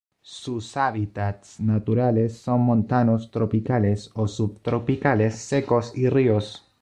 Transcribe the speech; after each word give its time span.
Sus 0.23 0.77
hábitats 0.77 1.59
naturales 1.59 2.35
son 2.39 2.61
montanos 2.61 3.29
tropicales 3.29 4.09
o 4.15 4.27
subtropicales 4.27 5.35
secos 5.35 5.95
y 5.95 6.09
ríos. 6.09 6.67